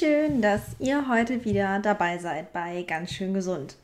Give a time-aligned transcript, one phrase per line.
[0.00, 3.76] Schön, dass ihr heute wieder dabei seid bei Ganz schön gesund.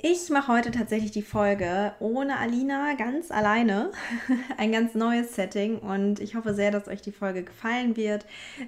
[0.00, 3.90] Ich mache heute tatsächlich die Folge ohne Alina ganz alleine.
[4.56, 8.24] Ein ganz neues Setting und ich hoffe sehr, dass euch die Folge gefallen wird.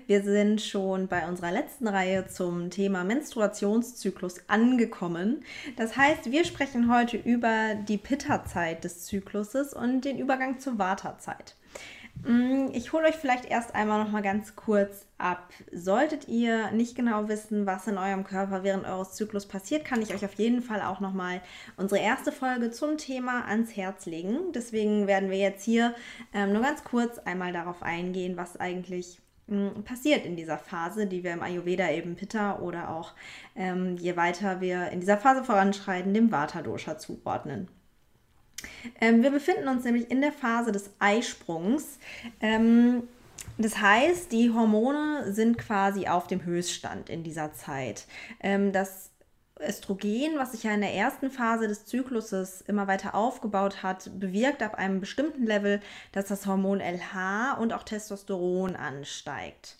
[0.08, 5.44] Wir sind schon bei unserer letzten Reihe zum Thema Menstruationszyklus angekommen.
[5.76, 11.54] Das heißt, wir sprechen heute über die Pitta-Zeit des Zykluses und den Übergang zur Vata-Zeit.
[12.24, 15.52] Mm, ich hole euch vielleicht erst einmal noch mal ganz kurz ab.
[15.72, 20.12] Solltet ihr nicht genau wissen, was in eurem Körper während eures Zyklus passiert, kann ich
[20.12, 21.40] euch auf jeden Fall auch noch mal
[21.76, 24.52] unsere erste Folge zum Thema ans Herz legen.
[24.52, 25.94] Deswegen werden wir jetzt hier
[26.34, 31.22] ähm, nur ganz kurz einmal darauf eingehen, was eigentlich mm, passiert in dieser Phase, die
[31.22, 33.12] wir im Ayurveda eben Pitta oder auch
[33.54, 37.68] ähm, je weiter wir in dieser Phase voranschreiten, dem Vata-Dosha zuordnen.
[39.00, 41.98] Ähm, wir befinden uns nämlich in der Phase des Eisprungs.
[42.40, 43.04] Ähm,
[43.56, 48.06] das heißt, die Hormone sind quasi auf dem Höchststand in dieser Zeit.
[48.40, 49.10] Ähm, das
[49.60, 54.62] Östrogen, was sich ja in der ersten Phase des Zykluses immer weiter aufgebaut hat, bewirkt
[54.62, 55.80] ab einem bestimmten Level,
[56.12, 59.76] dass das Hormon LH und auch Testosteron ansteigt.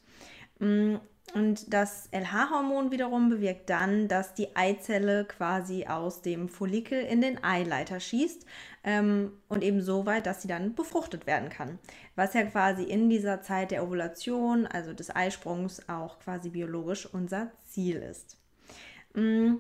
[1.35, 7.43] Und das LH-Hormon wiederum bewirkt dann, dass die Eizelle quasi aus dem Follikel in den
[7.45, 8.47] Eileiter schießt
[8.85, 11.79] ähm, und eben so weit, dass sie dann befruchtet werden kann.
[12.17, 17.51] Was ja quasi in dieser Zeit der Ovulation, also des Eisprungs, auch quasi biologisch unser
[17.67, 18.39] Ziel ist.
[19.15, 19.57] Mm,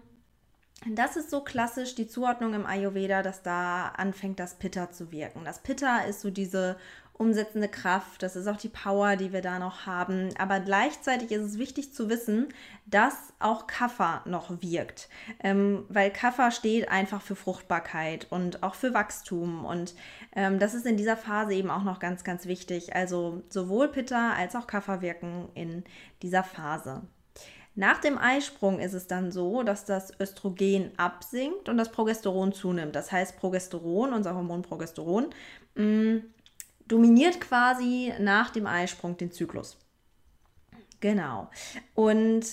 [0.86, 5.44] das ist so klassisch die Zuordnung im Ayurveda, dass da anfängt das Pitta zu wirken.
[5.44, 6.76] Das Pitta ist so diese
[7.18, 10.30] umsetzende Kraft, das ist auch die Power, die wir da noch haben.
[10.38, 12.48] Aber gleichzeitig ist es wichtig zu wissen,
[12.86, 15.08] dass auch Kapha noch wirkt,
[15.40, 19.64] ähm, weil Kapha steht einfach für Fruchtbarkeit und auch für Wachstum.
[19.64, 19.94] Und
[20.34, 22.94] ähm, das ist in dieser Phase eben auch noch ganz, ganz wichtig.
[22.94, 25.84] Also sowohl Pitta als auch Kapha wirken in
[26.22, 27.02] dieser Phase.
[27.78, 32.96] Nach dem Eisprung ist es dann so, dass das Östrogen absinkt und das Progesteron zunimmt.
[32.96, 35.26] Das heißt, Progesteron, unser Hormon Progesteron,
[35.76, 36.22] mh, mm,
[36.88, 39.76] dominiert quasi nach dem Eisprung den Zyklus.
[41.00, 41.48] Genau.
[41.94, 42.44] Und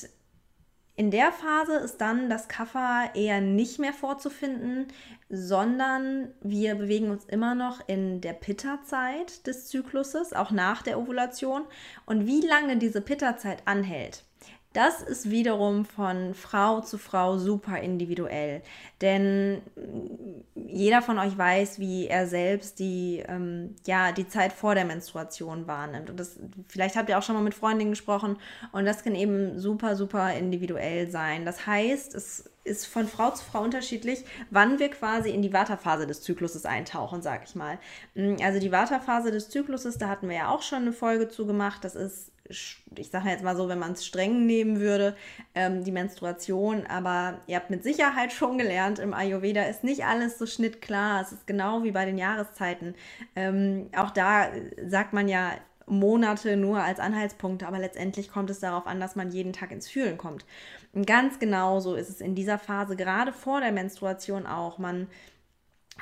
[0.98, 4.88] in der Phase ist dann das Kaffer eher nicht mehr vorzufinden,
[5.30, 11.64] sondern wir bewegen uns immer noch in der Pitta-Zeit des Zykluses, auch nach der Ovulation.
[12.06, 14.24] Und wie lange diese Pitta-Zeit anhält,
[14.76, 18.62] das ist wiederum von Frau zu Frau super individuell.
[19.02, 19.62] Denn
[20.56, 25.66] jeder von euch weiß, wie er selbst die, ähm, ja, die Zeit vor der Menstruation
[25.66, 26.10] wahrnimmt.
[26.10, 26.38] Und das,
[26.68, 28.38] vielleicht habt ihr auch schon mal mit Freundinnen gesprochen
[28.74, 31.46] und das kann eben super, super individuell sein.
[31.46, 36.06] Das heißt, es ist von Frau zu Frau unterschiedlich, wann wir quasi in die Vata-Phase
[36.08, 37.80] des Zykluses eintauchen, sag ich mal.
[38.44, 41.84] Also die Vata-Phase des Zykluses, da hatten wir ja auch schon eine Folge zu gemacht.
[41.84, 45.16] Das ist ich sage jetzt mal so, wenn man es streng nehmen würde,
[45.56, 46.86] ähm, die Menstruation.
[46.88, 51.22] Aber ihr habt mit Sicherheit schon gelernt, im Ayurveda ist nicht alles so schnittklar.
[51.22, 52.96] Es ist genau wie bei den Jahreszeiten.
[53.36, 54.48] Ähm, auch da
[54.86, 55.54] sagt man ja
[55.88, 59.88] Monate nur als Anhaltspunkte, aber letztendlich kommt es darauf an, dass man jeden Tag ins
[59.88, 60.46] Fühlen kommt.
[60.94, 64.78] Und ganz genau so ist es in dieser Phase, gerade vor der Menstruation auch.
[64.78, 65.08] Man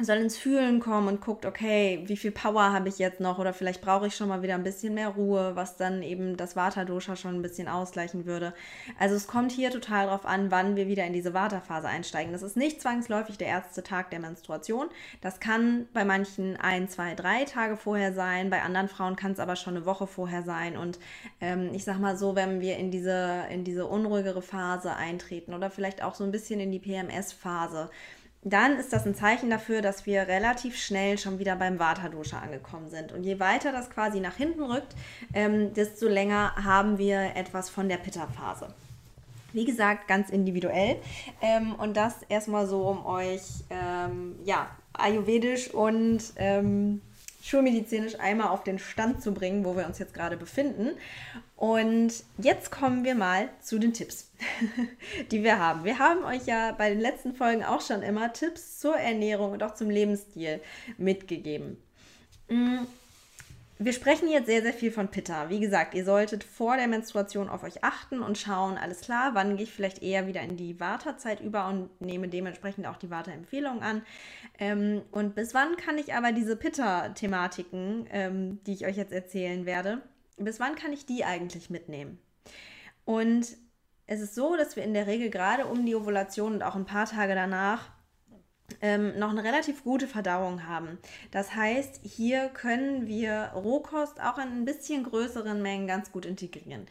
[0.02, 3.54] soll ins Fühlen kommen und guckt, okay, wie viel Power habe ich jetzt noch oder
[3.54, 7.16] vielleicht brauche ich schon mal wieder ein bisschen mehr Ruhe, was dann eben das Vata-Dosha
[7.16, 8.56] schon ein bisschen ausgleichen würde.
[8.98, 12.34] Also es kommt hier total darauf an, wann wir wieder in diese Vata-Phase einsteigen.
[12.34, 14.90] Das ist nicht zwangsläufig der erste Tag der Menstruation.
[15.22, 19.40] Das kann bei manchen ein, zwei, drei Tage vorher sein, bei anderen Frauen kann es
[19.40, 20.76] aber schon eine Woche vorher sein.
[20.76, 20.98] Und
[21.40, 25.70] ähm, ich sag mal so, wenn wir in diese, in diese unruhigere Phase eintreten oder
[25.70, 27.92] vielleicht auch so ein bisschen in die PMS-Phase,
[28.44, 32.90] dann ist das ein Zeichen dafür, dass wir relativ schnell schon wieder beim Vata-Dosha angekommen
[32.90, 33.12] sind.
[33.12, 34.96] Und je weiter das quasi nach hinten rückt,
[35.34, 38.74] ähm, desto länger haben wir etwas von der Pitta-Phase.
[39.54, 40.98] Wie gesagt, ganz individuell.
[41.42, 47.02] Ähm, und das erstmal so, um euch ähm, ja, ayurvedisch und ähm,
[47.44, 50.92] schulmedizinisch einmal auf den Stand zu bringen, wo wir uns jetzt gerade befinden.
[51.58, 54.32] Und jetzt kommen wir mal zu den Tipps,
[55.32, 55.84] die wir haben.
[55.84, 59.62] Wir haben euch ja bei den letzten Folgen auch schon immer Tipps zur Ernährung und
[59.62, 60.62] auch zum Lebensstil
[60.98, 61.78] mitgegeben.
[62.48, 62.86] Mm,
[63.80, 65.50] wir sprechen jetzt sehr, sehr viel von Pitta.
[65.50, 69.56] Wie gesagt, ihr solltet vor der Menstruation auf euch achten und schauen, alles klar, wann
[69.58, 73.82] gehe ich vielleicht eher wieder in die Wartezeit über und nehme dementsprechend auch die Warteempfehlung
[73.82, 74.04] an.
[74.60, 79.66] Ähm, und bis wann kann ich aber diese Pitta-Thematiken, ähm, die ich euch jetzt erzählen
[79.66, 80.02] werde,
[80.38, 82.20] bis wann kann ich die eigentlich mitnehmen?
[83.06, 83.58] Und
[84.06, 86.86] es ist so, dass wir in der Regel gerade um die Ovulation und auch ein
[86.86, 87.90] paar Tage danach
[88.82, 90.98] ähm, noch eine relativ gute Verdauung haben.
[91.32, 96.88] Das heißt, hier können wir Rohkost auch in ein bisschen größeren Mengen ganz gut integrieren.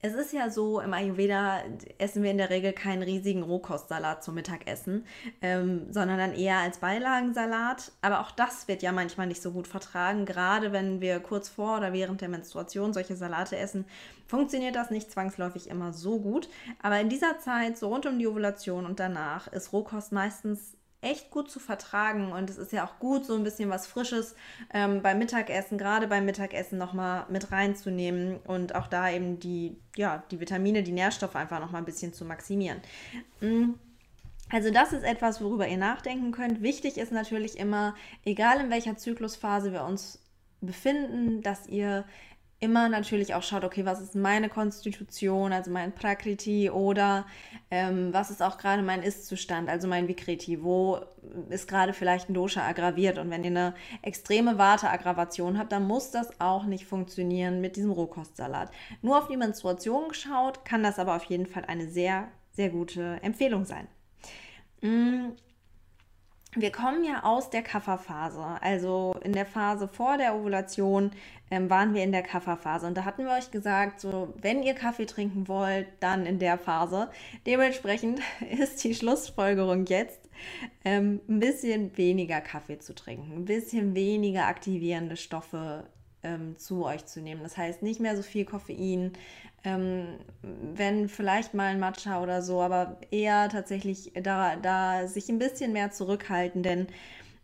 [0.00, 1.60] Es ist ja so, im Ayurveda
[1.98, 5.04] essen wir in der Regel keinen riesigen Rohkostsalat zum Mittagessen,
[5.42, 7.90] ähm, sondern dann eher als Beilagensalat.
[8.00, 10.24] Aber auch das wird ja manchmal nicht so gut vertragen.
[10.24, 13.86] Gerade wenn wir kurz vor oder während der Menstruation solche Salate essen,
[14.28, 16.48] funktioniert das nicht zwangsläufig immer so gut.
[16.80, 21.30] Aber in dieser Zeit, so rund um die Ovulation und danach, ist Rohkost meistens echt
[21.30, 24.34] gut zu vertragen und es ist ja auch gut, so ein bisschen was Frisches
[24.74, 30.24] ähm, beim Mittagessen, gerade beim Mittagessen nochmal mit reinzunehmen und auch da eben die, ja,
[30.30, 32.80] die Vitamine, die Nährstoffe einfach nochmal ein bisschen zu maximieren.
[33.40, 33.74] Mm.
[34.50, 36.62] Also das ist etwas, worüber ihr nachdenken könnt.
[36.62, 40.20] Wichtig ist natürlich immer, egal in welcher Zyklusphase wir uns
[40.60, 42.04] befinden, dass ihr
[42.60, 47.24] immer natürlich auch schaut, okay, was ist meine Konstitution, also mein Prakriti oder
[47.70, 50.98] ähm, was ist auch gerade mein Ist-Zustand, also mein Vikriti, wo
[51.50, 56.10] ist gerade vielleicht ein Dosha aggraviert und wenn ihr eine extreme Warteaggravation habt, dann muss
[56.10, 58.72] das auch nicht funktionieren mit diesem Rohkostsalat.
[59.02, 63.20] Nur auf die Menstruation geschaut, kann das aber auf jeden Fall eine sehr, sehr gute
[63.22, 63.86] Empfehlung sein.
[64.80, 65.30] Mm,
[66.54, 68.44] wir kommen ja aus der Kafferphase.
[68.60, 71.12] Also in der Phase vor der Ovulation
[71.50, 72.86] ähm, waren wir in der Kafferphase.
[72.86, 76.58] Und da hatten wir euch gesagt, so, wenn ihr Kaffee trinken wollt, dann in der
[76.58, 77.10] Phase.
[77.46, 78.20] Dementsprechend
[78.58, 80.20] ist die Schlussfolgerung jetzt,
[80.84, 85.84] ähm, ein bisschen weniger Kaffee zu trinken, ein bisschen weniger aktivierende Stoffe
[86.22, 87.42] ähm, zu euch zu nehmen.
[87.42, 89.12] Das heißt, nicht mehr so viel Koffein,
[89.64, 95.38] ähm, wenn vielleicht mal ein Matcha oder so, aber eher tatsächlich da, da sich ein
[95.38, 96.86] bisschen mehr zurückhalten, denn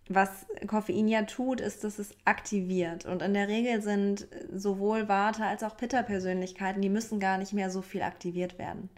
[0.09, 3.07] was Koffein ja tut, ist, dass es aktiviert.
[3.07, 7.71] Und in der Regel sind sowohl Warte als auch Pitta-Persönlichkeiten, die müssen gar nicht mehr
[7.71, 8.91] so viel aktiviert werden.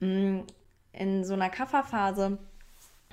[0.00, 0.40] Mm,
[0.92, 2.38] in so einer Kafferphase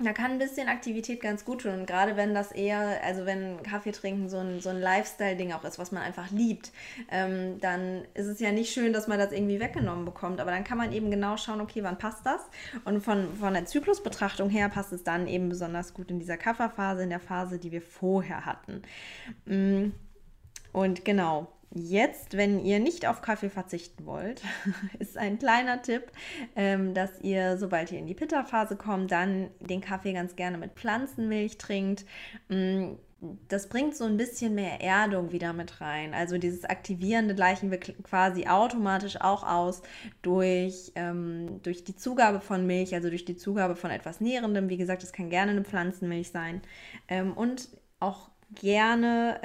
[0.06, 1.72] da kann ein bisschen Aktivität ganz gut tun.
[1.72, 5.64] Und gerade wenn das eher, also wenn Kaffee trinken so ein, so ein Lifestyle-Ding auch
[5.64, 6.72] ist, was man einfach liebt,
[7.12, 10.40] ähm, dann ist es ja nicht schön, dass man das irgendwie weggenommen bekommt.
[10.40, 12.42] Aber dann kann man eben genau schauen, okay, wann passt das?
[12.86, 17.04] Und von, von der Zyklusbetrachtung her passt es dann eben besonders gut in dieser Kafferphase,
[17.04, 18.82] in der Phase, die wir vorher hatten.
[19.46, 19.92] Mm,
[20.72, 24.42] und genau, Jetzt, wenn ihr nicht auf Kaffee verzichten wollt,
[25.00, 26.12] ist ein kleiner Tipp,
[26.56, 30.72] ähm, dass ihr, sobald ihr in die Pitta-Phase kommt, dann den Kaffee ganz gerne mit
[30.74, 32.06] Pflanzenmilch trinkt.
[32.48, 32.94] Mm,
[33.50, 36.16] das bringt so ein bisschen mehr Erdung wieder mit rein.
[36.16, 39.84] Also dieses Aktivierende gleichen wir quasi automatisch auch aus
[40.24, 44.70] durch, ähm, durch die Zugabe von Milch, also durch die Zugabe von etwas Nährendem.
[44.70, 46.62] Wie gesagt, das kann gerne eine Pflanzenmilch sein.
[47.10, 47.70] Ähm, und
[48.00, 49.40] auch gerne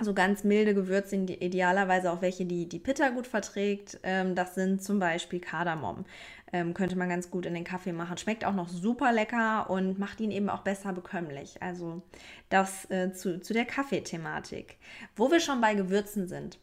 [0.00, 3.98] so ganz milde Gewürze idealerweise auch welche, die die Pitta gut verträgt.
[4.02, 6.04] Ähm, das sind zum Beispiel Kardamom.
[6.52, 8.16] Ähm, könnte man ganz gut in den Kaffee machen.
[8.18, 11.62] Schmeckt auch noch super lecker und macht ihn eben auch besser bekömmlich.
[11.62, 12.02] Also
[12.48, 14.78] das äh, zu, zu der Kaffeethematik.
[15.16, 16.58] Wo wir schon bei Gewürzen sind.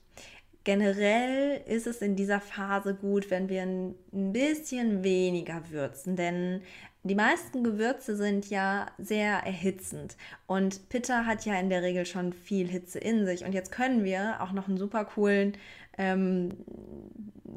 [0.63, 6.61] Generell ist es in dieser Phase gut, wenn wir ein bisschen weniger würzen, denn
[7.07, 12.33] die meisten Gewürze sind ja sehr erhitzend und Pitta hat ja in der Regel schon
[12.33, 13.45] viel Hitze in sich.
[13.45, 15.53] Und jetzt können wir auch noch einen super coolen
[15.97, 16.51] ähm,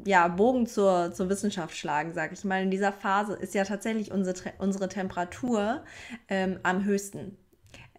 [0.05, 2.63] ja, Bogen zur, zur Wissenschaft schlagen, sage ich mal.
[2.63, 5.83] In dieser Phase ist ja tatsächlich unsere, unsere Temperatur
[6.27, 7.37] ähm, am höchsten.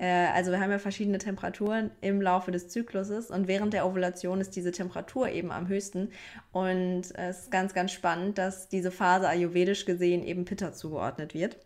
[0.02, 4.40] Äh, also wir haben ja verschiedene Temperaturen im Laufe des Zykluses und während der Ovulation
[4.40, 6.10] ist diese Temperatur eben am höchsten.
[6.50, 11.56] Und es ist ganz, ganz spannend, dass diese Phase ayurvedisch gesehen eben Pitta zugeordnet wird.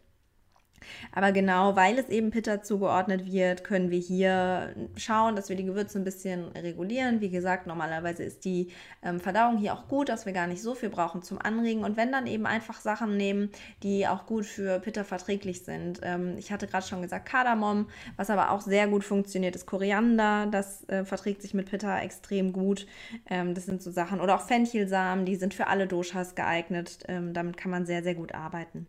[1.12, 5.64] Aber genau weil es eben Pitta zugeordnet wird, können wir hier schauen, dass wir die
[5.64, 7.20] Gewürze ein bisschen regulieren.
[7.20, 8.68] Wie gesagt, normalerweise ist die
[9.02, 11.84] ähm, Verdauung hier auch gut, dass wir gar nicht so viel brauchen zum Anregen.
[11.84, 13.50] Und wenn dann eben einfach Sachen nehmen,
[13.82, 16.00] die auch gut für Pitta verträglich sind.
[16.02, 20.46] Ähm, ich hatte gerade schon gesagt Kardamom, was aber auch sehr gut funktioniert, ist Koriander.
[20.50, 22.86] Das äh, verträgt sich mit Pitta extrem gut.
[23.28, 24.20] Ähm, das sind so Sachen.
[24.20, 26.98] Oder auch Fenchelsamen, die sind für alle Doshas geeignet.
[27.08, 28.86] Ähm, damit kann man sehr, sehr gut arbeiten.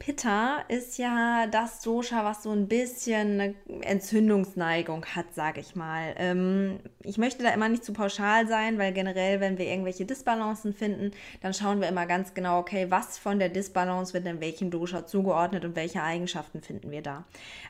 [0.00, 6.14] Pitta ist ja das Dosha, was so ein bisschen eine Entzündungsneigung hat, sage ich mal.
[6.16, 10.72] Ähm, ich möchte da immer nicht zu pauschal sein, weil generell, wenn wir irgendwelche Disbalancen
[10.72, 14.70] finden, dann schauen wir immer ganz genau, okay, was von der Disbalance wird in welchem
[14.70, 17.24] Dosha zugeordnet und welche Eigenschaften finden wir da.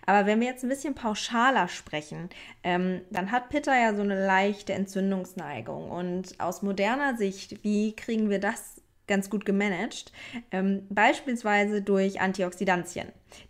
[0.06, 2.30] Aber wenn wir jetzt ein bisschen pauschaler sprechen,
[2.62, 5.90] ähm, dann hat Pitta ja so eine leichte Entzündungsneigung.
[5.90, 8.80] Und aus moderner Sicht, wie kriegen wir das
[9.10, 10.12] ganz gut gemanagt.
[10.50, 13.08] Ähm, beispielsweise durch Antioxidantien,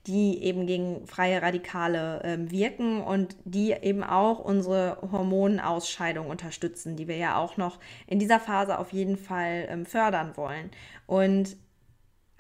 [0.09, 7.07] die eben gegen freie Radikale ähm, wirken und die eben auch unsere Hormonausscheidung unterstützen, die
[7.07, 10.71] wir ja auch noch in dieser Phase auf jeden Fall ähm, fördern wollen.
[11.07, 11.57] Und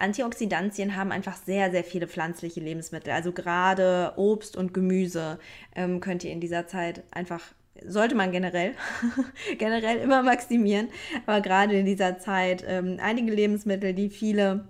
[0.00, 3.12] Antioxidantien haben einfach sehr, sehr viele pflanzliche Lebensmittel.
[3.12, 5.38] Also gerade Obst und Gemüse
[5.76, 7.42] ähm, könnt ihr in dieser Zeit einfach
[7.86, 8.74] sollte man generell,
[9.58, 10.88] generell immer maximieren.
[11.26, 14.68] Aber gerade in dieser Zeit ähm, einige Lebensmittel, die viele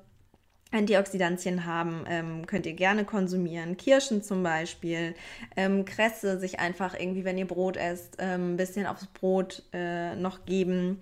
[0.73, 3.77] Antioxidantien haben, ähm, könnt ihr gerne konsumieren.
[3.77, 5.15] Kirschen zum Beispiel,
[5.57, 10.15] ähm, Kresse sich einfach irgendwie, wenn ihr Brot esst, ähm, ein bisschen aufs Brot äh,
[10.15, 11.01] noch geben.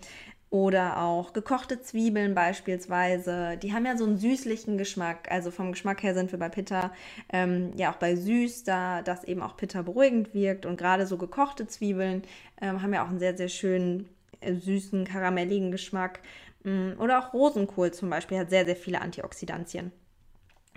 [0.50, 3.58] Oder auch gekochte Zwiebeln beispielsweise.
[3.58, 5.30] Die haben ja so einen süßlichen Geschmack.
[5.30, 6.90] Also vom Geschmack her sind wir bei Pitta
[7.30, 10.64] ähm, ja auch bei süß, da das eben auch Pitta beruhigend wirkt.
[10.64, 12.22] Und gerade so gekochte Zwiebeln
[12.62, 14.08] ähm, haben ja auch einen sehr, sehr schönen,
[14.40, 16.20] äh, süßen, karamelligen Geschmack.
[16.64, 19.92] Mm, oder auch Rosenkohl zum Beispiel hat sehr, sehr viele Antioxidantien.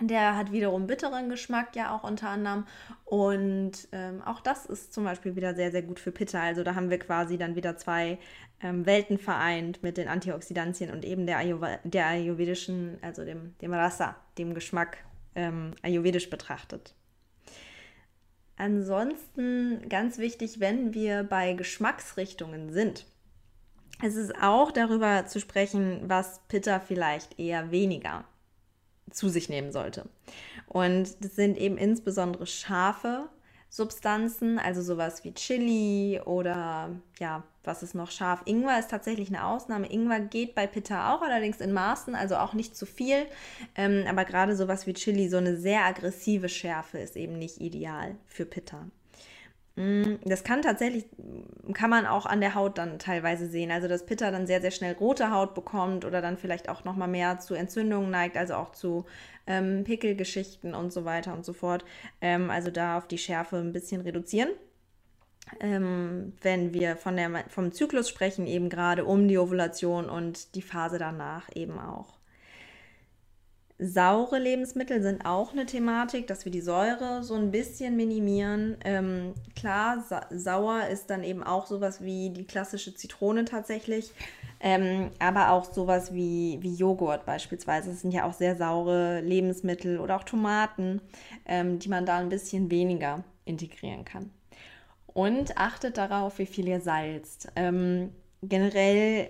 [0.02, 2.66] Der hat wiederum bitteren Geschmack ja auch unter anderem.
[3.06, 6.42] Und ähm, auch das ist zum Beispiel wieder sehr, sehr gut für Pitta.
[6.42, 8.18] Also da haben wir quasi dann wieder zwei
[8.64, 13.74] ähm, Welten vereint mit den Antioxidantien und eben der, Ayurva der ayurvedischen, also dem, dem
[13.74, 14.98] Rasa, dem Geschmack
[15.36, 16.94] ähm, ayurvedisch betrachtet.
[18.58, 23.06] Ansonsten ganz wichtig, wenn wir bei Geschmacksrichtungen sind,
[24.04, 28.26] es ist auch darüber zu sprechen, was Pitta vielleicht eher weniger
[29.12, 30.08] zu sich nehmen sollte.
[30.68, 33.30] Und das sind eben insbesondere scharfe
[33.74, 38.42] Substanzen, also sowas wie Chili oder ja, was ist noch scharf?
[38.44, 39.90] Ingwer ist tatsächlich eine Ausnahme.
[39.90, 43.28] Ingwer geht bei Pitta auch, allerdings in Maßen, also auch nicht zu viel.
[43.76, 48.18] Ähm, aber gerade sowas wie Chili, so eine sehr aggressive Schärfe ist eben nicht ideal
[48.26, 48.88] für Pitta.
[49.78, 51.06] Mm, das kann tatsächlich,
[51.74, 53.72] kann man auch an der Haut dann teilweise sehen.
[53.72, 57.08] Also, dass Pitta dann sehr, sehr schnell rote Haut bekommt oder dann vielleicht auch nochmal
[57.08, 59.06] mehr zu Entzündungen neigt, also auch zu
[59.48, 61.86] ähm, Pickelgeschichten und so weiter und so fort.
[62.22, 64.50] Ähm, also da auf die Schärfe ein bisschen reduzieren.
[65.60, 70.62] Ähm, wenn wir von der, vom Zyklus sprechen, eben gerade um die Ovulation und die
[70.62, 72.21] Phase danach eben auch.
[73.84, 78.78] Saure Lebensmittel sind auch eine Thematik, dass wir die Säure so ein bisschen minimieren.
[78.86, 84.12] Ähm, klar, sa sauer ist dann eben auch sowas wie die klassische Zitrone tatsächlich,
[84.60, 87.90] ähm, aber auch sowas wie, wie Joghurt beispielsweise.
[87.90, 91.02] Das sind ja auch sehr saure Lebensmittel oder auch Tomaten,
[91.48, 94.30] ähm, die man da ein bisschen weniger integrieren kann.
[95.08, 97.48] Und achtet darauf, wie viel ihr salzt.
[97.56, 98.12] Ähm,
[98.44, 99.30] generell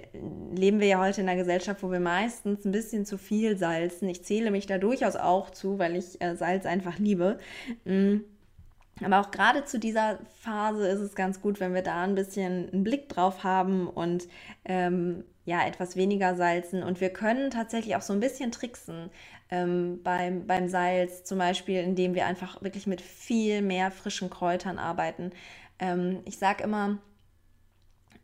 [0.53, 4.07] leben wir ja heute in einer Gesellschaft, wo wir meistens ein bisschen zu viel salzen.
[4.09, 7.37] Ich zähle mich da durchaus auch zu, weil ich äh, Salz einfach liebe.
[7.83, 8.17] Mm.
[9.03, 12.69] Aber auch gerade zu dieser Phase ist es ganz gut, wenn wir da ein bisschen
[12.71, 14.27] einen Blick drauf haben und
[14.63, 16.83] ähm, ja, etwas weniger salzen.
[16.83, 19.09] Und wir können tatsächlich auch so ein bisschen tricksen
[19.49, 24.77] ähm, beim, beim Salz, zum Beispiel, indem wir einfach wirklich mit viel mehr frischen Kräutern
[24.77, 25.31] arbeiten.
[25.79, 26.99] Ähm, ich sage immer,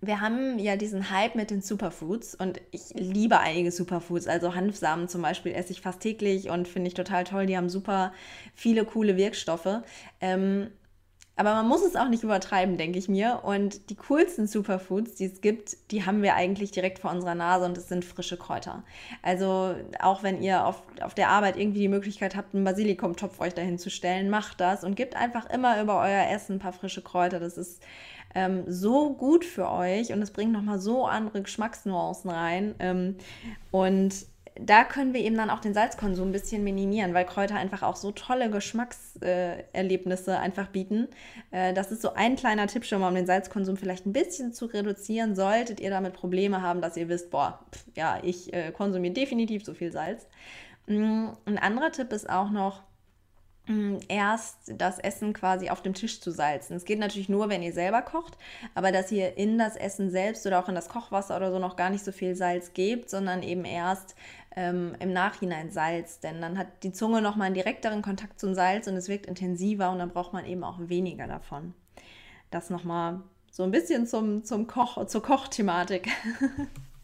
[0.02, 4.28] wir haben ja diesen Hype mit den Superfoods und ich liebe einige Superfoods.
[4.28, 7.48] Also Hanfsamen zum Beispiel esse ich fast täglich und finde ich total toll.
[7.48, 8.14] Die haben super
[8.54, 9.82] viele coole Wirkstoffe.
[10.22, 10.70] Ähm,
[11.38, 13.42] aber man muss es auch nicht übertreiben, denke ich mir.
[13.44, 17.66] Und die coolsten Superfoods, die es gibt, die haben wir eigentlich direkt vor unserer Nase
[17.66, 18.84] und es sind frische Kräuter.
[19.22, 23.54] Also auch wenn ihr auf, auf der Arbeit irgendwie die Möglichkeit habt, einen Basilikumtopf euch
[23.54, 27.04] dahin zu stellen, macht das und gebt einfach immer über euer Essen ein paar frische
[27.04, 27.40] Kräuter.
[27.40, 27.84] Das ist
[28.34, 32.74] ähm, so gut für euch und es bringt nochmal so andere Geschmacksnuancen rein.
[32.80, 33.16] Ähm,
[33.70, 34.26] und
[34.60, 37.96] da können wir eben dann auch den Salzkonsum ein bisschen minimieren, weil Kräuter einfach auch
[37.96, 41.08] so tolle Geschmackserlebnisse äh, einfach bieten.
[41.52, 44.54] Äh, das ist so ein kleiner Tipp schon mal, um den Salzkonsum vielleicht ein bisschen
[44.54, 45.36] zu reduzieren.
[45.36, 49.66] Solltet ihr damit Probleme haben, dass ihr wisst, boah, pff, ja, ich äh, konsumiere definitiv
[49.66, 50.28] so viel Salz.
[50.88, 52.84] Mm, ein anderer Tipp ist auch noch,
[53.68, 56.78] Mm, erst das Essen quasi auf dem Tisch zu salzen.
[56.78, 58.38] Es geht natürlich nur, wenn ihr selber kocht,
[58.76, 61.76] aber dass ihr in das Essen selbst oder auch in das Kochwasser oder so noch
[61.76, 64.16] gar nicht so viel Salz gebt, sondern eben erst
[64.58, 68.88] ähm, im Nachhinein Salz, denn dann hat die Zunge nochmal einen direkteren Kontakt zum Salz
[68.88, 71.76] und es wirkt intensiver und dann braucht man eben auch weniger davon.
[72.50, 73.22] Das nochmal
[73.52, 76.10] so ein bisschen zum, zum Koch, zur Kochthematik.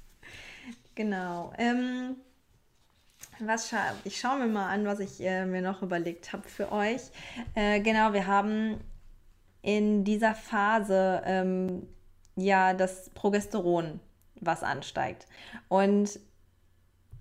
[0.95, 1.53] genau.
[1.59, 2.15] Ähm,
[3.37, 6.71] was scha ich schaue mir mal an, was ich äh, mir noch überlegt habe für
[6.71, 7.01] euch.
[7.53, 8.79] Äh, genau, wir haben
[9.61, 11.87] in dieser Phase ähm,
[12.35, 13.99] ja das Progesteron,
[14.41, 15.27] was ansteigt.
[15.67, 16.19] Und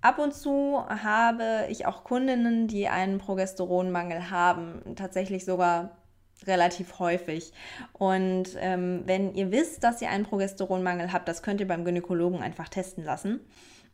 [0.03, 5.97] ab und zu habe ich auch Kundinnen, die einen Progesteronmangel haben, tatsächlich sogar
[6.45, 7.53] relativ häufig.
[7.93, 12.41] Und ähm, wenn ihr wisst, dass ihr einen Progesteronmangel habt, das könnt ihr beim Gynäkologen
[12.41, 13.39] einfach testen lassen.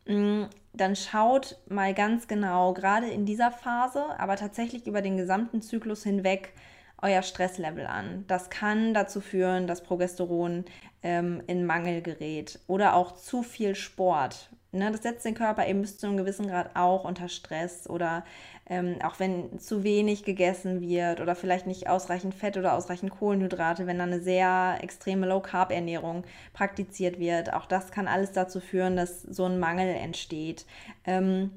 [0.06, 5.62] Mm, dann schaut mal ganz genau, gerade in dieser Phase, aber tatsächlich über den gesamten
[5.62, 6.54] Zyklus hinweg,
[7.02, 8.24] euer Stresslevel an.
[8.26, 10.64] Das kann dazu führen, dass Progesteron
[11.02, 14.50] ähm, in Mangel gerät oder auch zu viel Sport.
[14.72, 18.24] Ne, das setzt den Körper eben bis zu einem gewissen Grad auch unter Stress oder
[18.66, 23.88] ähm, auch wenn zu wenig gegessen wird oder vielleicht nicht ausreichend Fett oder ausreichend Kohlenhydrate,
[23.88, 26.22] wenn dann eine sehr extreme Low-Carb-Ernährung
[26.52, 27.52] praktiziert wird.
[27.52, 30.66] Auch das kann alles dazu führen, dass so ein Mangel entsteht.
[31.04, 31.50] Ähm,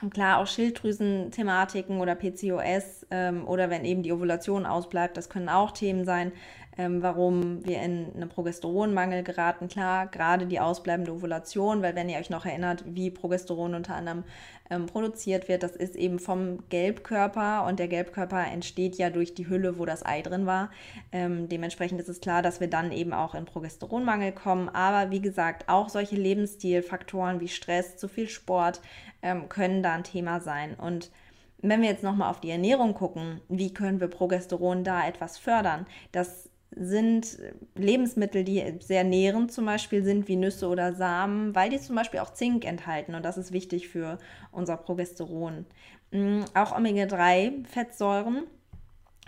[0.00, 5.48] und klar, auch Schilddrüsenthematiken oder PCOS ähm, oder wenn eben die Ovulation ausbleibt, das können
[5.48, 6.32] auch Themen sein,
[6.78, 9.68] ähm, warum wir in einen Progesteronmangel geraten.
[9.68, 14.24] Klar, gerade die ausbleibende Ovulation, weil wenn ihr euch noch erinnert, wie Progesteron unter anderem
[14.70, 19.48] ähm, produziert wird, das ist eben vom Gelbkörper und der Gelbkörper entsteht ja durch die
[19.48, 20.70] Hülle, wo das Ei drin war.
[21.12, 24.68] Ähm, dementsprechend ist es klar, dass wir dann eben auch in Progesteronmangel kommen.
[24.70, 28.80] Aber wie gesagt, auch solche Lebensstilfaktoren wie Stress, zu viel Sport
[29.20, 30.74] ähm, können da ein Thema sein.
[30.74, 31.10] Und
[31.58, 35.86] wenn wir jetzt nochmal auf die Ernährung gucken, wie können wir Progesteron da etwas fördern?
[36.10, 37.38] Das sind
[37.74, 42.20] Lebensmittel, die sehr nährend zum Beispiel sind, wie Nüsse oder Samen, weil die zum Beispiel
[42.20, 44.18] auch Zink enthalten und das ist wichtig für
[44.50, 45.66] unser Progesteron.
[46.12, 48.44] Mm, auch Omega-3-Fettsäuren,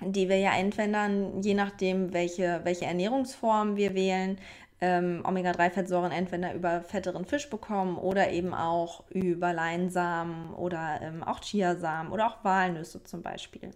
[0.02, 1.08] die wir ja entweder,
[1.40, 4.38] je nachdem, welche, welche Ernährungsform wir wählen,
[4.80, 11.40] ähm, Omega-3-Fettsäuren entweder über fetteren Fisch bekommen oder eben auch über Leinsamen oder ähm, auch
[11.40, 13.70] Chiasamen oder auch Walnüsse zum Beispiel.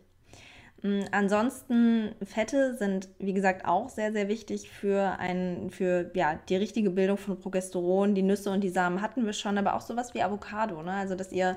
[0.83, 6.57] Mm, ansonsten Fette sind, wie gesagt, auch sehr, sehr wichtig für, ein, für ja, die
[6.57, 8.15] richtige Bildung von Progesteron.
[8.15, 10.83] Die Nüsse und die Samen hatten wir schon, aber auch sowas wie Avocado.
[10.83, 10.93] Ne?
[10.93, 11.57] Also, dass ihr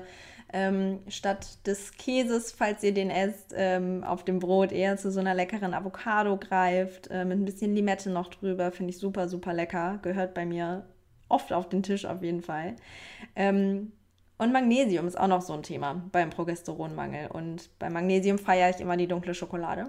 [0.52, 5.20] ähm, statt des Käses, falls ihr den esst, ähm, auf dem Brot eher zu so
[5.20, 8.72] einer leckeren Avocado greift, äh, mit ein bisschen Limette noch drüber.
[8.72, 9.98] Finde ich super, super lecker.
[10.02, 10.84] Gehört bei mir
[11.28, 12.76] oft auf den Tisch auf jeden Fall.
[13.34, 13.92] Ähm,
[14.42, 17.28] und Magnesium ist auch noch so ein Thema beim Progesteronmangel.
[17.30, 19.86] Und beim Magnesium feiere ich immer die dunkle Schokolade,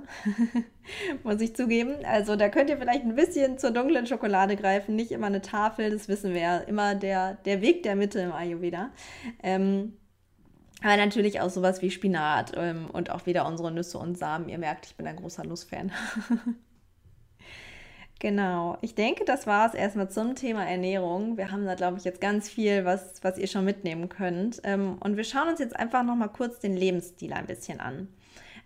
[1.24, 1.96] muss ich zugeben.
[2.06, 5.90] Also da könnt ihr vielleicht ein bisschen zur dunklen Schokolade greifen, nicht immer eine Tafel,
[5.90, 6.58] das wissen wir ja.
[6.60, 8.92] Immer der, der Weg der Mitte im Ayurveda.
[9.42, 9.94] Ähm,
[10.84, 14.50] aber natürlich auch sowas wie Spinat ähm, und auch wieder unsere Nüsse und Samen.
[14.50, 15.92] Ihr merkt, ich bin ein großer Nussfan.
[18.20, 18.78] Genau.
[18.82, 21.38] Ich denke, das war es erstmal zum Thema Ernährung.
[21.38, 24.62] Wir haben da, glaube ich, jetzt ganz viel, was, was ihr schon mitnehmen könnt.
[24.64, 28.08] Ähm, und wir schauen uns jetzt einfach nochmal kurz den Lebensstil ein bisschen an.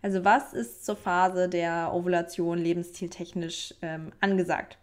[0.02, 4.78] Also was ist zur Phase der Ovulation lebensstiltechnisch ähm, angesagt?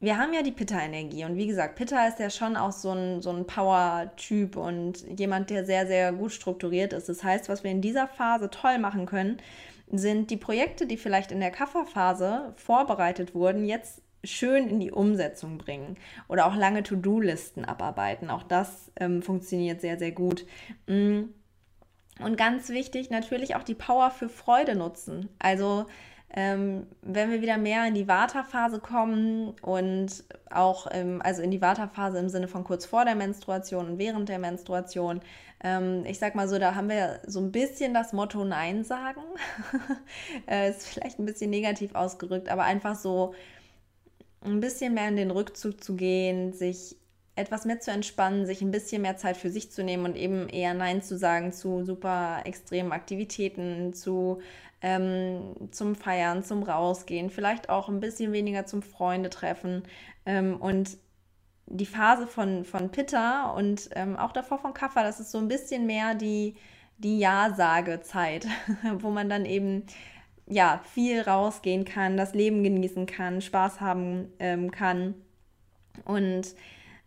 [0.00, 3.22] Wir haben ja die Pitta-Energie und wie gesagt, Pitta ist ja schon auch so ein,
[3.22, 7.08] so ein Power-Typ und jemand, der sehr, sehr gut strukturiert ist.
[7.08, 9.38] Das heißt, was wir in dieser Phase toll machen können,
[9.98, 15.58] sind die Projekte, die vielleicht in der Kafferphase vorbereitet wurden, jetzt schön in die Umsetzung
[15.58, 15.96] bringen
[16.28, 18.30] oder auch lange To-Do-Listen abarbeiten.
[18.30, 20.46] Auch das ähm, funktioniert sehr, sehr gut.
[20.86, 21.24] Mm.
[22.20, 25.30] Und ganz wichtig, natürlich auch die Power für Freude nutzen.
[25.40, 25.86] Also
[26.36, 31.62] ähm, wenn wir wieder mehr in die Vata-Phase kommen und auch ähm, also in die
[31.62, 35.20] Vata-Phase im Sinne von kurz vor der Menstruation und während der Menstruation,
[35.62, 39.22] ähm, ich sag mal so, da haben wir so ein bisschen das Motto Nein sagen.
[40.48, 43.32] äh, ist vielleicht ein bisschen negativ ausgerückt, aber einfach so
[44.40, 46.96] ein bisschen mehr in den Rückzug zu gehen, sich
[47.36, 50.48] etwas mehr zu entspannen, sich ein bisschen mehr Zeit für sich zu nehmen und eben
[50.48, 54.40] eher Nein zu sagen zu super extremen Aktivitäten, zu
[54.82, 59.82] ähm, zum Feiern, zum Rausgehen, vielleicht auch ein bisschen weniger zum Freundetreffen.
[60.26, 60.98] Ähm, und
[61.66, 65.48] die Phase von, von Pitta und ähm, auch davor von Kaffer, das ist so ein
[65.48, 66.56] bisschen mehr die,
[66.98, 68.46] die Ja-Sage-Zeit,
[68.98, 69.84] wo man dann eben
[70.46, 75.14] ja viel rausgehen kann, das Leben genießen kann, Spaß haben ähm, kann
[76.04, 76.54] und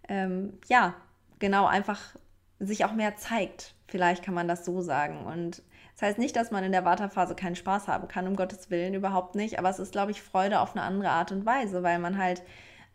[0.08, 0.96] ähm, ja,
[1.40, 2.16] genau einfach
[2.60, 3.76] sich auch mehr zeigt.
[3.88, 5.26] Vielleicht kann man das so sagen.
[5.26, 5.62] Und
[5.94, 8.94] das heißt nicht, dass man in der Wartephase keinen Spaß haben kann, um Gottes Willen,
[8.94, 9.60] überhaupt nicht.
[9.60, 12.44] Aber es ist, glaube ich, Freude auf eine andere Art und Weise, weil man halt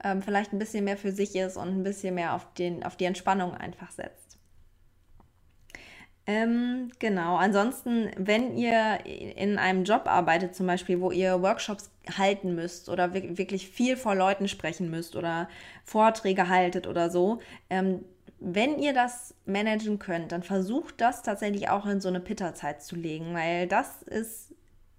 [0.04, 2.96] ähm, vielleicht ein bisschen mehr für sich ist und ein bisschen mehr auf, den, auf
[2.96, 4.21] die Entspannung einfach setzt.
[6.26, 12.54] Ähm, genau, ansonsten, wenn ihr in einem Job arbeitet, zum Beispiel, wo ihr Workshops halten
[12.54, 15.48] müsst oder wirklich viel vor Leuten sprechen müsst oder
[15.84, 17.38] Vorträge haltet oder so,
[17.70, 18.04] ähm,
[18.38, 22.96] wenn ihr das managen könnt, dann versucht das tatsächlich auch in so eine Pitta-Zeit zu
[22.96, 24.52] legen, weil das ist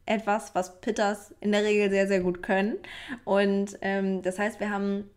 [0.06, 2.78] etwas, was Pitters in der Regel sehr, sehr gut können.
[3.26, 5.10] Und ähm, das heißt, wir haben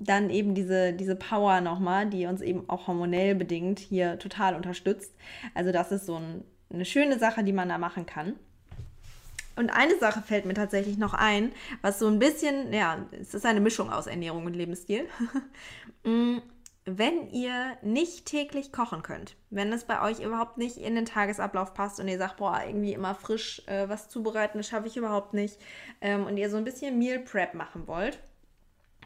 [0.00, 5.14] dann eben diese, diese Power nochmal, die uns eben auch hormonell bedingt hier total unterstützt.
[5.54, 8.34] Also das ist so ein, eine schöne Sache, die man da machen kann.
[9.56, 13.44] Und eine Sache fällt mir tatsächlich noch ein, was so ein bisschen, ja, es ist
[13.44, 15.06] eine Mischung aus Ernährung und Lebensstil.
[16.02, 16.38] Mm,
[16.86, 21.74] wenn ihr nicht täglich kochen könnt, wenn es bei euch überhaupt nicht in den Tagesablauf
[21.74, 25.34] passt und ihr sagt, boah, irgendwie immer frisch äh, was zubereiten, das schaffe ich überhaupt
[25.34, 25.58] nicht,
[26.00, 28.18] ähm, und ihr so ein bisschen Meal Prep machen wollt,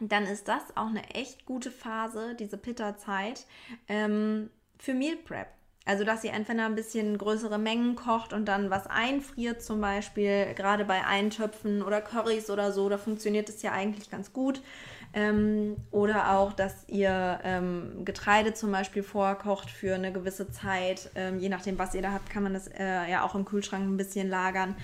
[0.01, 3.45] dann ist das auch eine echt gute Phase, diese Pitta-Zeit,
[3.87, 5.47] ähm, für Meal Prep.
[5.87, 10.53] Also, dass ihr entweder ein bisschen größere Mengen kocht und dann was einfriert, zum Beispiel,
[10.55, 14.61] gerade bei Eintöpfen oder Currys oder so, da funktioniert es ja eigentlich ganz gut.
[15.13, 21.09] Ähm, oder auch, dass ihr ähm, Getreide zum Beispiel vorkocht für eine gewisse Zeit.
[21.15, 23.85] Ähm, je nachdem, was ihr da habt, kann man das äh, ja auch im Kühlschrank
[23.85, 24.75] ein bisschen lagern.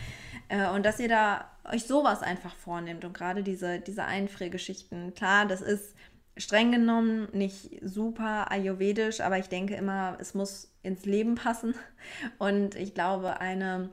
[0.51, 5.13] Äh, und dass ihr da euch sowas einfach vornimmt und gerade diese, diese Einfriergeschichten.
[5.13, 5.95] Klar, das ist
[6.37, 11.73] streng genommen nicht super ayurvedisch, aber ich denke immer, es muss ins Leben passen.
[12.37, 13.89] Und ich glaube, eine,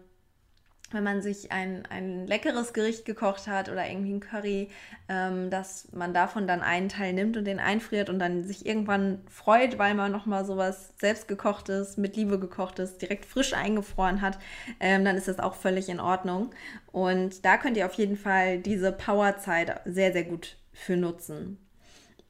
[0.90, 4.70] wenn man sich ein, ein leckeres Gericht gekocht hat oder irgendwie ein Curry,
[5.08, 9.20] ähm, dass man davon dann einen Teil nimmt und den einfriert und dann sich irgendwann
[9.28, 14.38] freut, weil man nochmal sowas selbstgekochtes, mit Liebe gekochtes, direkt frisch eingefroren hat,
[14.80, 16.50] ähm, dann ist das auch völlig in Ordnung.
[16.90, 21.58] Und da könnt ihr auf jeden Fall diese Powerzeit sehr, sehr gut für nutzen.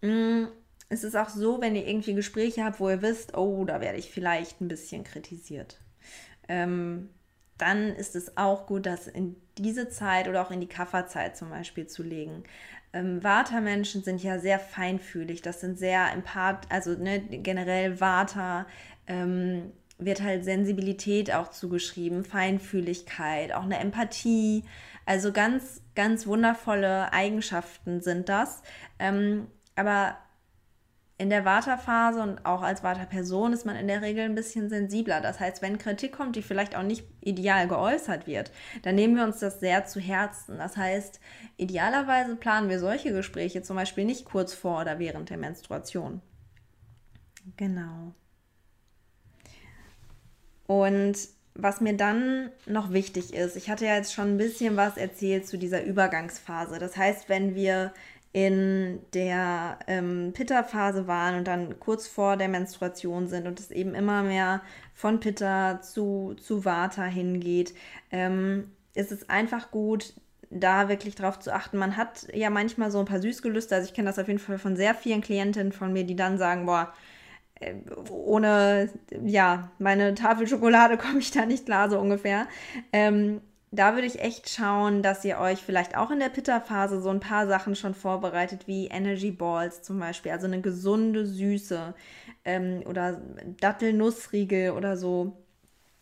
[0.00, 0.46] Mm,
[0.88, 3.98] es ist auch so, wenn ihr irgendwie Gespräche habt, wo ihr wisst, oh, da werde
[3.98, 5.78] ich vielleicht ein bisschen kritisiert.
[6.48, 7.10] Ähm,
[7.58, 11.50] dann ist es auch gut, das in diese Zeit oder auch in die Kafferzeit zum
[11.50, 12.44] Beispiel zu legen.
[12.92, 18.66] Ähm, Vata-Menschen sind ja sehr feinfühlig, das sind sehr empath, also ne, generell Vata
[19.06, 24.64] ähm, wird halt Sensibilität auch zugeschrieben, Feinfühligkeit, auch eine Empathie.
[25.04, 28.62] Also ganz, ganz wundervolle Eigenschaften sind das.
[28.98, 30.16] Ähm, aber
[31.20, 35.20] in der Vata-Phase und auch als Vata-Person ist man in der Regel ein bisschen sensibler.
[35.20, 38.52] Das heißt, wenn Kritik kommt, die vielleicht auch nicht ideal geäußert wird,
[38.82, 40.58] dann nehmen wir uns das sehr zu Herzen.
[40.58, 41.18] Das heißt,
[41.56, 46.22] idealerweise planen wir solche Gespräche zum Beispiel nicht kurz vor oder während der Menstruation.
[47.56, 48.14] Genau.
[50.68, 51.16] Und
[51.54, 55.48] was mir dann noch wichtig ist, ich hatte ja jetzt schon ein bisschen was erzählt
[55.48, 56.78] zu dieser Übergangsphase.
[56.78, 57.92] Das heißt, wenn wir
[58.32, 63.94] in der ähm, Pitta-Phase waren und dann kurz vor der Menstruation sind und es eben
[63.94, 64.60] immer mehr
[64.94, 67.74] von Pitta zu, zu Vata hingeht,
[68.10, 70.14] ähm, ist es einfach gut,
[70.50, 71.78] da wirklich drauf zu achten.
[71.78, 74.58] Man hat ja manchmal so ein paar Süßgelüste, also ich kenne das auf jeden Fall
[74.58, 76.92] von sehr vielen Klientinnen von mir, die dann sagen, boah,
[77.60, 77.74] äh,
[78.10, 78.90] ohne
[79.24, 82.46] ja meine Tafel Schokolade komme ich da nicht klar so ungefähr.
[82.92, 87.10] Ähm, da würde ich echt schauen, dass ihr euch vielleicht auch in der Pitta-Phase so
[87.10, 91.94] ein paar Sachen schon vorbereitet, wie Energy Balls zum Beispiel, also eine gesunde Süße
[92.44, 93.20] ähm, oder
[93.60, 95.36] Dattelnussriegel oder so.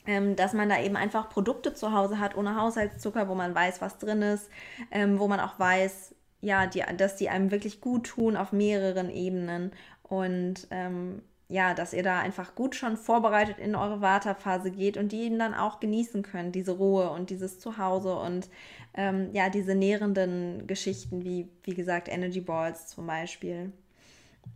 [0.09, 3.81] Ähm, dass man da eben einfach Produkte zu Hause hat ohne Haushaltszucker, wo man weiß,
[3.81, 4.49] was drin ist,
[4.93, 9.11] ähm, wo man auch weiß, ja, die, dass die einem wirklich gut tun auf mehreren
[9.11, 9.73] Ebenen
[10.05, 15.13] und ähm, ja, dass ihr da einfach gut schon vorbereitet in eure Wartephase geht und
[15.13, 18.49] die eben dann auch genießen könnt, diese Ruhe und dieses Zuhause und
[18.95, 23.73] ähm, ja, diese nährenden Geschichten wie, wie gesagt, Energy Balls zum Beispiel.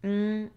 [0.03, 0.51] Mhm.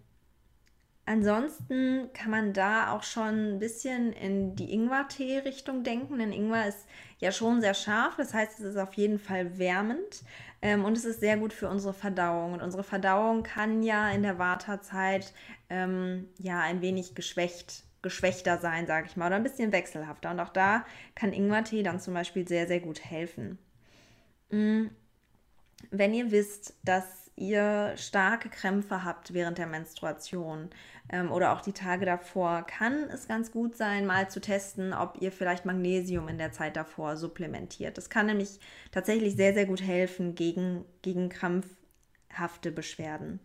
[1.06, 6.88] Ansonsten kann man da auch schon ein bisschen in die Ingwer-Tee-Richtung denken, denn Ingwer ist
[7.20, 10.24] ja schon sehr scharf, das heißt, es ist auf jeden Fall wärmend
[10.64, 12.54] ähm, und es ist sehr gut für unsere Verdauung.
[12.54, 15.34] Und unsere Verdauung kann ja in der Wartezeit
[15.70, 20.32] ähm, ja ein wenig geschwächt, geschwächter sein, sage ich mal, oder ein bisschen wechselhafter.
[20.32, 23.60] Und auch da kann Ingwertee dann zum Beispiel sehr, sehr gut helfen.
[24.50, 24.86] Mm.
[25.92, 30.70] Wenn ihr wisst, dass ihr starke Krämpfe habt während der Menstruation
[31.10, 35.18] ähm, oder auch die Tage davor, kann es ganz gut sein, mal zu testen, ob
[35.22, 37.98] ihr vielleicht Magnesium in der Zeit davor supplementiert.
[37.98, 38.60] Das kann nämlich
[38.92, 43.40] tatsächlich sehr, sehr gut helfen gegen, gegen krampfhafte Beschwerden.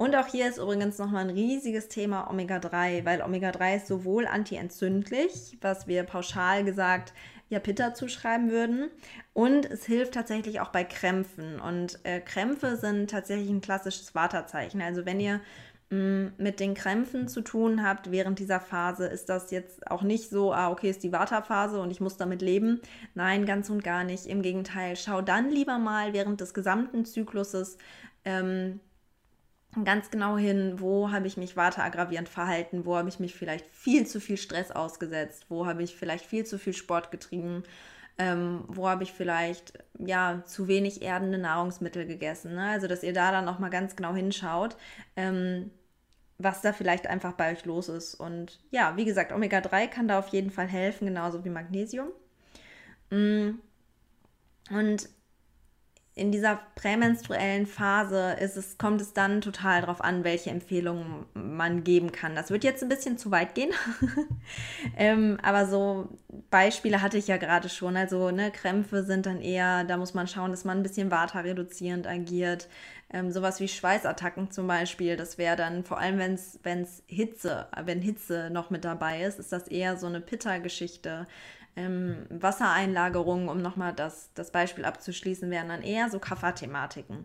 [0.00, 5.58] Und auch hier ist übrigens nochmal ein riesiges Thema Omega-3, weil Omega-3 ist sowohl antientzündlich,
[5.60, 7.12] was wir pauschal gesagt
[7.50, 8.88] ja Pitta zuschreiben würden.
[9.34, 11.60] Und es hilft tatsächlich auch bei Krämpfen.
[11.60, 14.80] Und äh, Krämpfe sind tatsächlich ein klassisches Waterzeichen.
[14.80, 15.42] Also wenn ihr
[15.90, 20.30] mm, mit den Krämpfen zu tun habt während dieser Phase, ist das jetzt auch nicht
[20.30, 22.80] so, ah, okay, ist die Vata-Phase und ich muss damit leben.
[23.14, 24.24] Nein, ganz und gar nicht.
[24.24, 27.76] Im Gegenteil, schau dann lieber mal während des gesamten Zykluses,
[28.24, 28.80] ähm,
[29.84, 33.66] ganz genau hin, wo habe ich mich weiter aggravierend verhalten, wo habe ich mich vielleicht
[33.70, 37.62] viel zu viel Stress ausgesetzt, wo habe ich vielleicht viel zu viel Sport getrieben,
[38.18, 42.54] ähm, wo habe ich vielleicht ja zu wenig erdende Nahrungsmittel gegessen.
[42.54, 42.68] Ne?
[42.68, 44.76] Also dass ihr da dann noch mal ganz genau hinschaut,
[45.16, 45.70] ähm,
[46.38, 48.14] was da vielleicht einfach bei euch los ist.
[48.14, 52.08] Und ja, wie gesagt, Omega-3 kann da auf jeden Fall helfen, genauso wie Magnesium.
[53.10, 53.60] Mm.
[54.70, 55.08] Und
[56.20, 61.82] in dieser prämenstruellen Phase ist es, kommt es dann total darauf an, welche Empfehlungen man
[61.82, 62.34] geben kann.
[62.34, 63.70] Das wird jetzt ein bisschen zu weit gehen,
[64.98, 66.10] ähm, aber so
[66.50, 67.96] Beispiele hatte ich ja gerade schon.
[67.96, 71.40] Also ne, Krämpfe sind dann eher, da muss man schauen, dass man ein bisschen Vata
[71.40, 72.68] reduzierend agiert.
[73.12, 78.02] Ähm, sowas wie Schweißattacken zum Beispiel, das wäre dann, vor allem wenn es Hitze, wenn
[78.02, 81.26] Hitze noch mit dabei ist, ist das eher so eine Pitta-Geschichte.
[81.76, 87.24] Ähm, Wassereinlagerungen, um nochmal das, das Beispiel abzuschließen, wären dann eher so Kafferthematiken.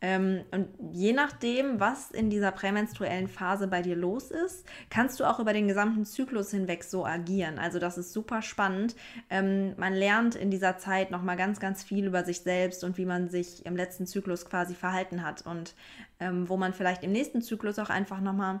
[0.00, 5.24] Ähm, und je nachdem, was in dieser prämenstruellen Phase bei dir los ist, kannst du
[5.24, 7.58] auch über den gesamten Zyklus hinweg so agieren.
[7.58, 8.94] Also das ist super spannend.
[9.28, 13.06] Ähm, man lernt in dieser Zeit nochmal ganz, ganz viel über sich selbst und wie
[13.06, 15.74] man sich im letzten Zyklus quasi verhalten hat und
[16.20, 18.60] ähm, wo man vielleicht im nächsten Zyklus auch einfach nochmal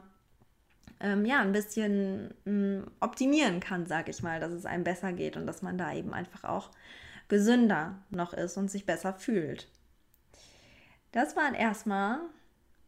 [1.00, 5.12] ähm, ja, ein bisschen mh, mm, optimieren kann, sage ich mal, dass es einem besser
[5.12, 6.70] geht und dass man da eben einfach auch
[7.28, 9.68] gesünder noch ist und sich besser fühlt.
[11.12, 12.20] Das waren erstmal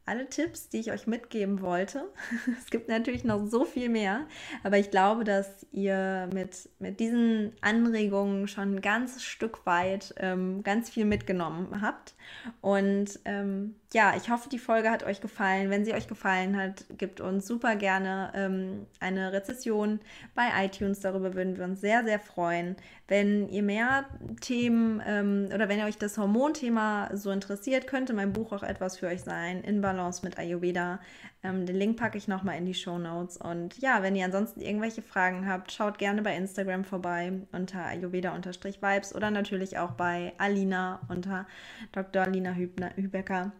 [0.06, 2.04] alle Tipps, die ich euch mitgeben wollte.
[2.58, 4.26] Es gibt natürlich noch so viel mehr,
[4.64, 10.62] aber ich glaube, dass ihr mit, mit diesen Anregungen schon ein ganzes Stück weit ähm,
[10.62, 12.14] ganz viel mitgenommen habt.
[12.60, 15.68] Und ähm, ja, ich hoffe, die Folge hat euch gefallen.
[15.68, 19.98] Wenn sie euch gefallen hat, gebt uns super gerne ähm, eine Rezession
[20.36, 21.00] bei iTunes.
[21.00, 22.76] Darüber würden wir uns sehr, sehr freuen.
[23.08, 24.04] Wenn ihr mehr
[24.40, 28.96] Themen ähm, oder wenn ihr euch das Hormonthema so interessiert, könnte mein Buch auch etwas
[28.96, 29.62] für euch sein.
[29.62, 31.00] In Balance mit Ayurveda.
[31.42, 33.38] Ähm, den Link packe ich nochmal in die Show Notes.
[33.38, 39.16] Und ja, wenn ihr ansonsten irgendwelche Fragen habt, schaut gerne bei Instagram vorbei unter Ayurveda-Vibes
[39.16, 41.48] oder natürlich auch bei Alina unter
[41.90, 42.22] Dr.
[42.22, 43.50] Alina Hübecker.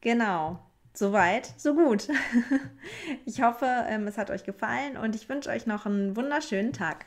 [0.00, 0.58] Genau.
[0.94, 2.08] Soweit, so gut.
[3.24, 7.06] Ich hoffe, ähm, es hat euch gefallen und ich wünsche euch noch einen wunderschönen Tag.